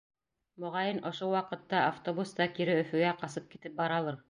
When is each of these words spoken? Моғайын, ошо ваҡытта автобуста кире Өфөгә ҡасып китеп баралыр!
Моғайын, 0.63 1.01
ошо 1.09 1.29
ваҡытта 1.33 1.83
автобуста 1.91 2.49
кире 2.57 2.81
Өфөгә 2.85 3.15
ҡасып 3.23 3.49
китеп 3.55 3.81
баралыр! 3.83 4.19